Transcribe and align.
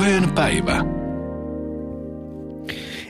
Puheen 0.00 0.32
päivä. 0.32 0.84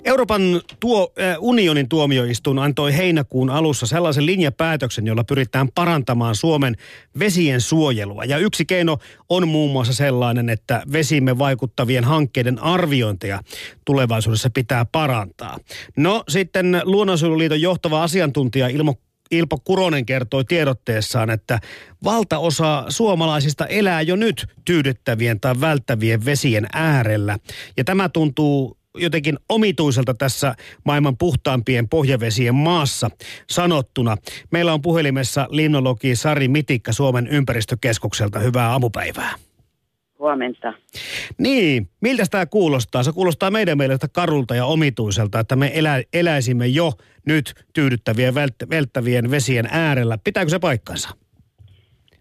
Euroopan 0.05 0.43
tuo, 0.81 1.13
äh, 1.21 1.37
unionin 1.39 1.89
tuomioistuin 1.89 2.59
antoi 2.59 2.97
heinäkuun 2.97 3.51
alussa 3.51 3.87
sellaisen 3.87 4.27
linjapäätöksen, 4.27 5.07
jolla 5.07 5.25
pyritään 5.25 5.69
parantamaan 5.75 6.35
Suomen 6.35 6.77
vesien 7.19 7.61
suojelua. 7.61 8.25
Ja 8.25 8.39
yksi 8.39 8.65
keino 8.65 8.99
on 9.29 9.49
muun 9.49 9.73
muassa 9.73 9.93
sellainen, 9.93 10.49
että 10.49 10.83
vesimme 10.93 11.39
vaikuttavien 11.39 12.05
hankkeiden 12.05 12.59
arviointeja 12.59 13.41
tulevaisuudessa 13.85 14.51
pitää 14.51 14.85
parantaa. 14.85 15.59
No 15.97 16.25
sitten 16.29 16.83
Luonnonsuojeluliiton 16.85 17.61
johtava 17.61 18.03
asiantuntija 18.03 18.69
Ilmo 18.69 18.95
Ilpo 19.31 19.59
Kuronen 19.59 20.07
kertoi 20.07 20.45
tiedotteessaan, 20.45 21.31
että 21.31 21.59
valtaosa 22.05 22.85
suomalaisista 22.89 23.67
elää 23.67 24.03
jo 24.03 24.17
nyt 24.17 24.47
tyydyttävien 24.65 25.41
tai 25.41 25.55
välttävien 25.61 26.25
vesien 26.25 26.67
äärellä. 26.73 27.39
Ja 27.77 27.85
tämä 27.85 28.09
tuntuu 28.09 28.77
jotenkin 28.95 29.39
omituiselta 29.49 30.15
tässä 30.15 30.55
maailman 30.85 31.17
puhtaampien 31.17 31.89
pohjavesien 31.89 32.55
maassa 32.55 33.11
sanottuna. 33.51 34.17
Meillä 34.51 34.73
on 34.73 34.83
puhelimessa 34.83 35.47
limnologi 35.51 36.17
Sari 36.17 36.49
Mitikka 36.49 36.93
Suomen 36.93 37.27
ympäristökeskukselta. 37.27 38.39
Hyvää 38.39 38.71
aamupäivää. 38.71 39.35
Huomenta. 40.21 40.73
Niin, 41.39 41.89
miltä 42.01 42.23
tämä 42.31 42.47
kuulostaa? 42.47 43.03
Se 43.03 43.13
kuulostaa 43.13 43.51
meidän 43.51 43.79
mielestä 43.79 44.09
karulta 44.13 44.55
ja 44.55 44.65
omituiselta, 44.65 45.41
että 45.41 45.57
me 45.57 45.71
elä, 45.75 46.03
eläisimme 46.13 46.67
jo 46.67 46.93
nyt 47.27 47.55
tyydyttävien, 47.73 48.35
vält- 48.35 48.71
välttävien 48.71 49.31
vesien 49.31 49.69
äärellä. 49.71 50.19
Pitääkö 50.25 50.51
se 50.51 50.59
paikkansa? 50.59 51.09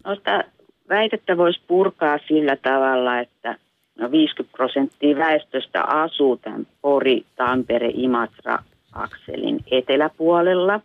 No 0.04 0.14
sitä 0.14 0.44
väitettä 0.88 1.36
voisi 1.36 1.60
purkaa 1.66 2.18
sillä 2.28 2.56
tavalla, 2.56 3.20
että 3.20 3.58
no 3.98 4.10
50 4.10 4.56
prosenttia 4.56 5.16
väestöstä 5.16 5.82
asuu 5.82 6.36
tämän 6.36 6.66
Pori, 6.82 7.24
Tampere, 7.36 7.90
Imatra 7.94 8.58
akselin 8.92 9.64
eteläpuolella. 9.70 10.80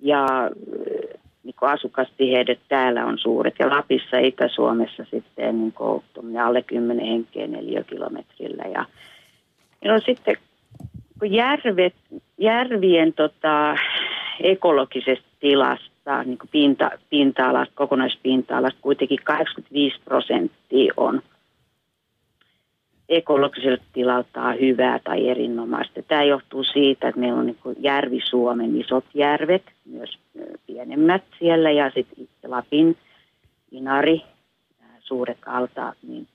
Ja 0.00 0.26
niin 1.46 1.70
asukastiheydet 1.72 2.60
täällä 2.68 3.06
on 3.06 3.18
suuret. 3.18 3.54
Ja 3.58 3.70
Lapissa, 3.70 4.18
Itä-Suomessa 4.18 5.04
sitten 5.10 5.58
niin 5.58 5.72
kuin, 5.72 6.02
alle 6.44 6.62
10 6.62 7.06
henkeä 7.06 7.46
neliökilometrillä. 7.46 8.62
Ja, 8.62 8.86
ja 9.84 9.92
no 9.92 10.00
sitten 10.06 10.36
kun 11.18 11.32
järvet, 11.32 11.94
järvien 12.38 13.12
tota, 13.12 13.76
ekologisesta 14.40 15.26
tilasta, 15.40 16.22
niin 16.24 16.38
kuin 16.38 16.50
pinta, 16.52 16.90
pinta-alasta, 17.10 17.74
kokonaispinta-alasta, 17.74 18.80
kuitenkin 18.82 19.18
85 19.24 20.00
prosenttia 20.04 20.94
on– 20.96 21.22
ekologiselta 23.08 23.82
tilaltaan 23.92 24.60
hyvää 24.60 24.98
tai 25.04 25.28
erinomaista. 25.28 26.02
Tämä 26.02 26.22
johtuu 26.22 26.64
siitä, 26.64 27.08
että 27.08 27.20
meillä 27.20 27.38
on 27.38 27.46
niin 27.46 27.76
järvi 27.78 28.20
Suomen 28.24 28.80
isot 28.80 29.04
järvet, 29.14 29.62
myös 29.84 30.18
pienemmät 30.66 31.22
siellä 31.38 31.70
ja 31.70 31.90
sitten 31.90 32.28
Lapin, 32.46 32.96
Inari, 33.70 34.22
suuret 35.00 35.38
altaat, 35.46 35.96
niin 36.08 36.28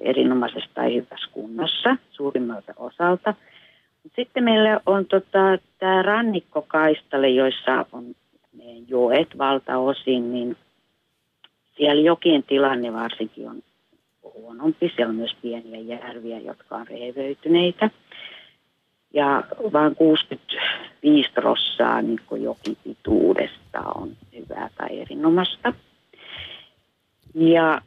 erinomaisesta 0.00 0.70
tai 0.74 0.94
hyvässä 0.94 1.30
kunnossa 1.32 1.96
suurimmalta 2.10 2.72
osalta. 2.76 3.34
Sitten 4.16 4.44
meillä 4.44 4.80
on 4.86 5.06
tota, 5.06 5.58
tämä 5.78 6.02
rannikkokaistale, 6.02 7.28
joissa 7.28 7.86
on 7.92 8.04
meidän 8.56 8.88
joet 8.88 9.38
valtaosin, 9.38 10.32
niin 10.32 10.56
siellä 11.76 12.02
jokien 12.02 12.42
tilanne 12.42 12.92
varsinkin 12.92 13.48
on 13.48 13.62
huonompi. 14.34 14.92
Siellä 14.96 15.10
on 15.10 15.16
myös 15.16 15.36
pieniä 15.42 15.96
järviä, 15.96 16.38
jotka 16.38 16.76
on 16.76 16.86
rehevöityneitä. 16.86 17.90
Ja 19.14 19.44
vain 19.72 19.94
65 19.94 21.30
prossaa 21.32 22.02
niin 22.02 22.20
jokipituudesta 22.40 23.80
on 23.94 24.16
hyvää 24.36 24.70
tai 24.78 25.00
erinomasta. 25.00 25.72
Ja 27.34 27.80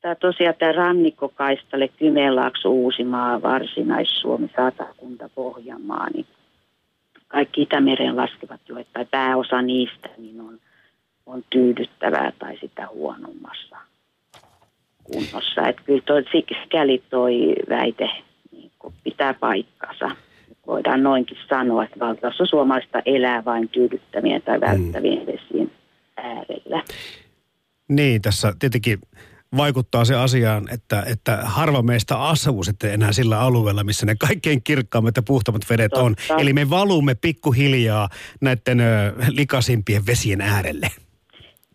tämä 0.00 0.14
tosiaan 0.14 0.54
tämä 0.58 0.72
rannikkokaistale, 0.72 1.88
Kymenlaakso, 1.88 2.70
Uusimaa, 2.70 3.42
Varsinais-Suomi, 3.42 4.50
Satakunta, 4.56 5.28
Pohjanmaa, 5.34 6.10
niin 6.10 6.26
kaikki 7.28 7.62
Itämeren 7.62 8.16
laskevat 8.16 8.60
joet 8.68 8.86
tai 8.92 9.06
pääosa 9.10 9.62
niistä 9.62 10.08
niin 10.18 10.40
on, 10.40 10.58
on 11.26 11.44
tyydyttävää 11.50 12.32
tai 12.38 12.58
sitä 12.60 12.88
huonommassa 12.88 13.87
kunnossa. 15.12 15.68
Että 15.68 15.82
kyllä 15.84 16.02
toi, 16.06 16.24
sikäli 16.32 17.02
toi 17.10 17.54
väite 17.68 18.08
niin 18.52 18.70
pitää 19.04 19.34
paikkansa. 19.34 20.10
Voidaan 20.66 21.02
noinkin 21.02 21.38
sanoa, 21.48 21.84
että 21.84 22.00
valtaosa 22.00 22.46
suomalaista 22.46 23.02
elää 23.06 23.44
vain 23.44 23.68
tyydyttävien 23.68 24.42
tai 24.42 24.60
välttävien 24.60 25.18
mm. 25.18 25.26
vesien 25.26 25.70
äärellä. 26.16 26.82
Niin, 27.88 28.22
tässä 28.22 28.52
tietenkin 28.58 28.98
vaikuttaa 29.56 30.04
se 30.04 30.14
asiaan, 30.14 30.68
että, 30.72 31.02
että 31.06 31.38
harva 31.42 31.82
meistä 31.82 32.18
asuu 32.18 32.64
sitten 32.64 32.92
enää 32.92 33.12
sillä 33.12 33.40
alueella, 33.40 33.84
missä 33.84 34.06
ne 34.06 34.14
kaikkein 34.14 34.62
kirkkaammat 34.62 35.16
ja 35.16 35.22
puhtaammat 35.22 35.62
vedet 35.70 35.90
Totta. 35.90 36.04
on. 36.04 36.40
Eli 36.40 36.52
me 36.52 36.70
valumme 36.70 37.14
pikkuhiljaa 37.14 38.08
näiden 38.40 38.80
ö, 38.80 39.12
likaisimpien 39.28 40.06
vesien 40.06 40.40
äärelle. 40.40 40.90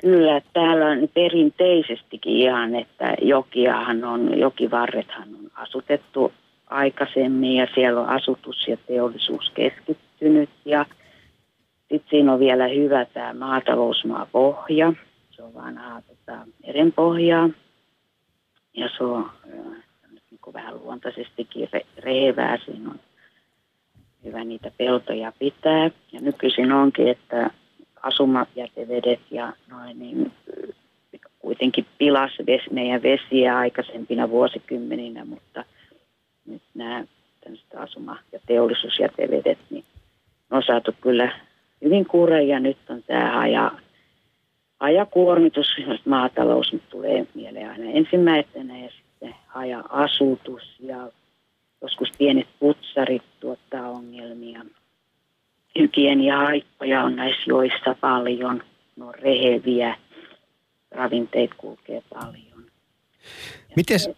Kyllä, 0.03 0.41
täällä 0.53 0.85
on 0.85 1.09
perinteisestikin 1.13 2.37
ihan, 2.37 2.75
että 2.75 3.15
jokiahan 3.21 4.03
on, 4.03 4.39
jokivarrethan 4.39 5.27
on 5.35 5.51
asutettu 5.55 6.33
aikaisemmin 6.67 7.55
ja 7.55 7.67
siellä 7.75 8.01
on 8.01 8.09
asutus 8.09 8.67
ja 8.67 8.77
teollisuus 8.77 9.49
keskittynyt 9.49 10.49
ja 10.65 10.85
sitten 11.79 12.09
siinä 12.09 12.33
on 12.33 12.39
vielä 12.39 12.67
hyvä 12.67 13.05
tämä 13.05 13.33
maatalousmaapohja. 13.33 14.93
Se 15.31 15.43
on 15.43 15.53
vanhaa 15.53 16.01
tota, 16.01 16.37
merenpohjaa 16.67 17.49
ja 18.73 18.89
se 18.97 19.03
on 19.03 19.31
äh, 19.45 19.81
niin 20.31 20.39
kuin 20.41 20.53
vähän 20.53 20.75
luontaisestikin 20.83 21.69
re- 21.75 22.03
rehevää. 22.03 22.57
Siinä 22.65 22.89
on 22.89 22.99
hyvä 24.23 24.43
niitä 24.43 24.71
peltoja 24.77 25.33
pitää. 25.39 25.91
Ja 26.11 26.21
nykyisin 26.21 26.71
onkin, 26.71 27.07
että 27.07 27.49
asumajätevedet 28.03 29.19
ja 29.31 29.53
noin, 29.69 29.99
niin 29.99 30.31
kuitenkin 31.39 31.85
pilas 31.97 32.31
ves, 32.47 32.61
meidän 32.71 33.03
vesiä 33.03 33.57
aikaisempina 33.57 34.29
vuosikymmeninä, 34.29 35.25
mutta 35.25 35.65
nyt 36.45 36.61
nämä 36.73 37.03
asuma- 37.75 38.19
ja 38.31 38.39
teollisuusjätevedet, 38.47 39.57
niin 39.69 39.85
on 40.51 40.63
saatu 40.63 40.91
kyllä 41.01 41.39
hyvin 41.83 42.05
kuure 42.05 42.43
ja 42.43 42.59
nyt 42.59 42.77
on 42.89 43.03
tämä 43.03 43.31
haja, 43.31 43.71
hajakuormitus, 44.79 45.67
maatalous 46.05 46.73
nyt 46.73 46.89
tulee 46.89 47.27
mieleen 47.33 47.69
aina 47.69 47.91
ensimmäisenä 47.91 48.77
ja 48.77 48.89
sitten 48.89 49.35
haja-asutus 49.47 50.75
ja 50.79 51.09
joskus 51.81 52.09
pienet 52.17 52.47
putsarit 52.59 53.23
tuottaa 53.39 53.89
ongelmia 53.89 54.65
hygienia-haittoja 55.79 57.03
on 57.03 57.15
näissä 57.15 57.43
joissa 57.47 57.95
paljon. 58.01 58.63
Ne 58.95 59.05
on 59.05 59.15
reheviä, 59.15 59.97
ravinteet 60.91 61.53
kulkee 61.57 62.01
paljon. 62.13 62.65
Mites, 63.75 64.09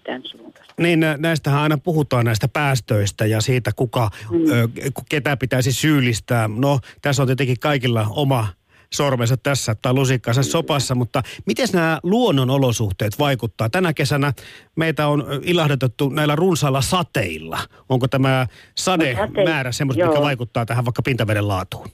niin 0.78 1.00
näistähän 1.18 1.62
aina 1.62 1.78
puhutaan 1.78 2.26
näistä 2.26 2.48
päästöistä 2.48 3.26
ja 3.26 3.42
siitä, 3.42 3.72
kuka, 3.76 4.10
mm. 4.32 4.52
ö, 4.52 4.68
ketä 5.10 5.38
pitäisi 5.38 5.72
syyllistää. 5.72 6.50
No, 6.56 6.80
tässä 7.02 7.24
on 7.24 7.28
tietenkin 7.28 7.60
kaikilla 7.60 8.08
oma 8.10 8.48
sormensa 8.94 9.38
tässä 9.38 9.76
tai 9.82 9.94
lusikkansa 9.94 10.44
sopassa, 10.44 10.96
mutta 10.96 11.22
miten 11.46 11.68
nämä 11.74 12.00
luonnon 12.04 12.50
olosuhteet 12.50 13.20
vaikuttaa? 13.20 13.70
Tänä 13.70 13.94
kesänä 13.94 14.34
meitä 14.76 15.08
on 15.08 15.26
ilahdetettu 15.44 16.10
näillä 16.10 16.36
runsailla 16.36 16.82
sateilla. 16.82 17.58
Onko 17.90 18.08
tämä 18.08 18.48
sademäärä 18.76 19.70
no, 19.70 19.72
semmoista, 19.72 20.08
mikä 20.08 20.22
vaikuttaa 20.22 20.66
tähän 20.66 20.86
vaikka 20.86 21.02
pintaveden 21.02 21.48
laatuun? 21.48 21.88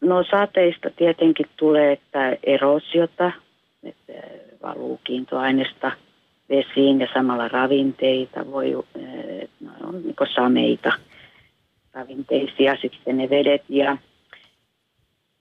No 0.00 0.24
sateista 0.30 0.90
tietenkin 0.96 1.46
tulee, 1.56 1.92
että 1.92 2.36
erosiota, 2.42 3.32
että 3.82 4.12
valuu 4.62 5.00
kiintoaineesta 5.04 5.92
vesiin 6.48 7.00
ja 7.00 7.08
samalla 7.14 7.48
ravinteita 7.48 8.46
voi, 8.50 8.70
no, 9.60 9.70
on 9.82 10.02
niin 10.02 10.16
sameita 10.34 10.92
ravinteisia 11.94 12.76
sitten 12.82 13.16
ne 13.16 13.30
vedet 13.30 13.62
ja 13.68 13.98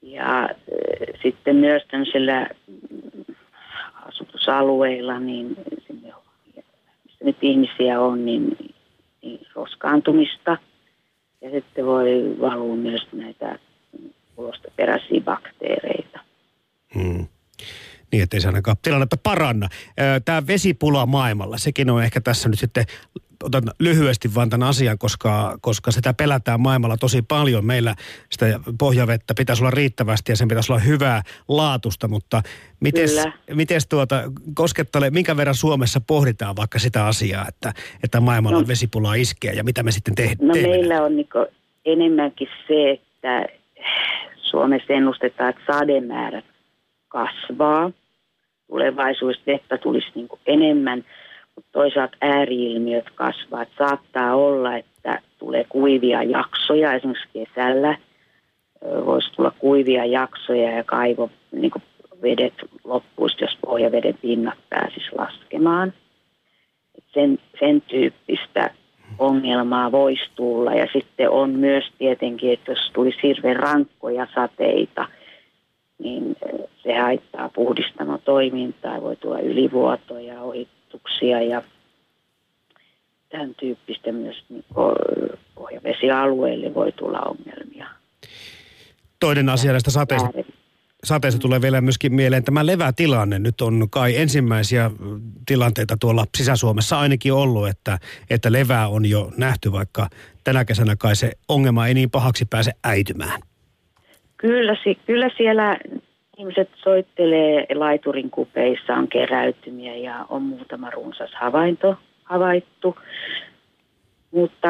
ja 0.02 0.50
sitten 1.24 1.56
myös 1.56 1.84
tämmöisillä 1.92 2.50
mm, 2.68 3.36
asutusalueilla, 4.08 5.20
niin 5.20 5.56
sinne, 5.88 6.14
missä 7.06 7.26
nyt 7.26 7.38
ihmisiä 7.42 8.02
on, 8.02 8.26
niin, 8.26 8.58
niin 9.22 9.48
roskaantumista. 9.56 10.58
Ja 11.42 11.52
sitten 11.52 11.86
voi 11.86 12.36
valua 12.42 12.76
myös 12.76 13.08
näitä 13.12 13.60
ulosteperäisiä 14.38 15.22
bakteereita. 15.22 16.20
Hmm. 16.96 17.28
Niin 18.12 18.24
ettei 18.24 18.42
se 18.42 18.48
ainakaan 18.48 18.78
tilannetta 18.82 19.18
paranna. 19.24 19.70
Tämä 20.26 20.48
vesipula 20.48 21.06
maailmalla, 21.06 21.58
sekin 21.58 21.90
on 21.90 22.04
ehkä 22.04 22.22
tässä 22.22 22.50
nyt 22.50 22.60
sitten 22.60 22.86
otan 23.44 23.64
lyhyesti 23.80 24.36
vaan 24.36 24.50
tämän 24.50 24.68
asian, 24.68 24.98
koska, 24.98 25.58
koska 25.62 25.92
sitä 25.92 26.14
pelätään 26.14 26.62
maailmalla 26.62 26.98
tosi 26.98 27.22
paljon. 27.22 27.66
Meillä 27.66 27.96
sitä 28.30 28.46
pohjavettä 28.80 29.34
pitäisi 29.38 29.64
olla 29.64 29.72
riittävästi 29.72 30.32
ja 30.32 30.36
sen 30.36 30.48
pitäisi 30.48 30.72
olla 30.72 30.82
hyvää 30.82 31.22
laatusta, 31.48 32.08
mutta 32.08 32.42
miten 33.54 33.82
tuota, 33.90 34.24
koskettelee, 34.54 35.10
minkä 35.10 35.38
verran 35.38 35.56
Suomessa 35.56 36.02
pohditaan 36.08 36.56
vaikka 36.56 36.80
sitä 36.80 37.06
asiaa, 37.06 37.46
että, 37.48 37.74
että 38.04 38.20
maailmalla 38.20 38.62
no, 38.62 38.68
vesipulaa 38.68 39.14
iskee 39.14 39.54
ja 39.54 39.64
mitä 39.64 39.84
me 39.84 39.92
sitten 39.92 40.16
te- 40.16 40.36
no, 40.42 40.54
teemme? 40.54 40.70
meillä 40.70 41.04
on 41.04 41.16
niin 41.16 41.30
enemmänkin 41.86 42.48
se, 42.68 42.92
että 42.92 43.46
Suomessa 44.36 44.94
ennustetaan, 44.94 45.50
että 45.50 45.74
sademäärät 45.74 46.46
kasvaa. 47.08 47.92
Tulevaisuudessa 48.82 49.44
vettä 49.48 49.78
tulisi 49.78 50.08
niin 50.16 50.28
enemmän 50.46 51.04
mutta 51.56 51.70
toisaalta 51.72 52.18
ääriilmiöt 52.22 53.10
kasvavat. 53.16 53.68
Saattaa 53.78 54.36
olla, 54.36 54.76
että 54.76 55.20
tulee 55.40 55.66
kuivia 55.70 56.24
jaksoja, 56.24 56.94
esimerkiksi 56.94 57.28
kesällä 57.34 57.98
voisi 59.06 59.32
tulla 59.36 59.52
kuivia 59.60 60.06
jaksoja 60.06 60.72
ja 60.72 60.84
kaivo 60.84 61.30
niin 61.52 61.72
vedet 62.22 62.54
loppuisi, 62.84 63.36
jos 63.42 63.58
pohjaveden 63.66 64.18
pinnat 64.22 64.58
pääsisi 64.70 65.10
laskemaan. 65.18 65.94
Sen, 67.14 67.40
sen 67.60 67.82
tyyppistä 67.82 68.70
ongelmaa 69.20 69.92
voisi 69.92 70.32
tulla. 70.36 70.74
Ja 70.74 70.88
sitten 70.94 71.30
on 71.30 71.50
myös 71.50 71.84
tietenkin, 71.98 72.54
että 72.54 72.72
jos 72.72 72.92
tulisi 72.94 73.20
hirveän 73.24 73.56
rankkoja 73.56 74.28
sateita, 74.36 75.08
niin 76.04 76.36
se 76.84 76.98
haittaa 76.98 77.50
puhdistamo-toimintaa. 77.50 79.02
Voi 79.02 79.16
tulla 79.16 79.40
ylivuotoja, 79.40 80.42
ohi 80.42 80.68
kuljetuksia 80.92 81.42
ja 81.42 81.62
tämän 83.30 83.56
tyyppistä 83.56 84.12
myös 84.12 84.44
niin 84.50 84.66
pohjavesialueille 85.56 86.74
voi 86.74 86.92
tulla 86.92 87.20
ongelmia. 87.20 87.88
Toinen 89.20 89.50
asia 89.50 89.72
näistä 89.72 89.92
sateista, 89.92 90.30
sateista 91.04 91.40
tulee 91.40 91.62
vielä 91.62 91.82
myöskin 91.82 92.14
mieleen 92.14 92.44
tämä 92.44 92.66
levätilanne. 92.66 93.40
Nyt 93.40 93.62
on 93.62 93.88
kai 93.90 94.18
ensimmäisiä 94.18 94.92
tilanteita 95.46 95.98
tuolla 96.00 96.26
Sisä-Suomessa 96.38 97.00
ainakin 97.00 97.34
ollut, 97.34 97.68
että, 97.68 98.00
että 98.30 98.52
levää 98.52 98.88
on 98.88 99.06
jo 99.06 99.32
nähty, 99.38 99.72
vaikka 99.72 100.10
tänä 100.44 100.66
kesänä 100.66 100.96
kai 100.96 101.16
se 101.16 101.32
ongelma 101.48 101.88
ei 101.88 101.94
niin 101.94 102.12
pahaksi 102.12 102.46
pääse 102.46 102.72
äitymään. 102.84 103.42
Kyllä, 104.42 104.76
kyllä 105.06 105.30
siellä 105.38 105.78
ihmiset 106.38 106.70
soittelee 106.76 107.66
laiturin 107.76 108.30
kupeissa, 108.30 108.94
on 108.94 109.08
keräytymiä 109.08 109.96
ja 109.96 110.26
on 110.30 110.42
muutama 110.42 110.90
runsas 110.90 111.32
havainto 111.34 111.96
havaittu. 112.24 112.98
Mutta 114.32 114.68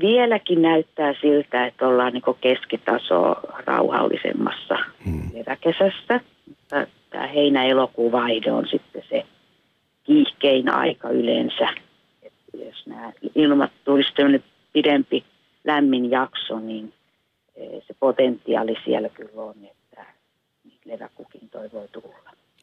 vieläkin 0.00 0.62
näyttää 0.62 1.14
siltä, 1.20 1.66
että 1.66 1.88
ollaan 1.88 2.12
niin 2.12 2.22
keskitaso 2.40 3.34
rauhallisemmassa 3.66 4.78
hmm. 5.04 5.30
Mutta 6.48 6.86
tämä 7.10 7.26
heinä-elokuun 7.26 8.12
vaihde 8.12 8.52
on 8.52 8.68
sitten 8.68 9.02
se 9.08 9.24
kiihkein 10.04 10.68
aika 10.68 11.08
yleensä. 11.08 11.68
Että 12.22 12.56
jos 12.64 12.86
nämä 12.86 13.12
ilmat 13.34 13.72
tulisi 13.84 14.12
pidempi 14.72 15.24
lämmin 15.64 16.10
jakso, 16.10 16.60
niin 16.60 16.92
se 17.56 17.94
potentiaali 18.00 18.74
siellä 18.84 19.08
kyllä 19.08 19.42
on, 19.42 19.54
leväkukin 20.84 21.50
toi 21.50 21.70
voi 21.72 21.88
tulla. 21.88 22.33